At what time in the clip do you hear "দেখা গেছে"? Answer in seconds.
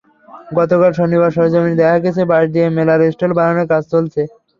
1.81-2.21